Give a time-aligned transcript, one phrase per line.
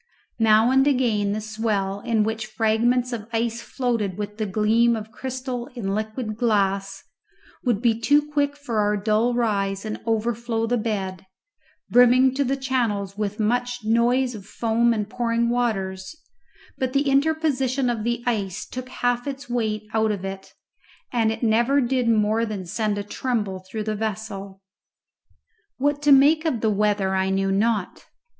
[0.39, 5.11] Now and again the swell, in which fragments of ice floated with the gleam of
[5.11, 7.03] crystal in liquid glass,
[7.63, 11.27] would be too quick for our dull rise and overflow the bed,
[11.87, 16.15] brimming to the channels with much noise of foam and pouring waters,
[16.79, 20.51] but the interposition of the ice took half its weight out of it,
[21.13, 24.63] and it never did more than send a tremble through the vessel.
[25.77, 28.05] What to make of the weather I knew not.